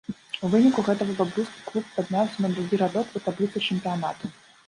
[0.45, 4.31] У выніку гэтага бабруйскі клуб падняўся на другі радок у табліцы чэмпіянату.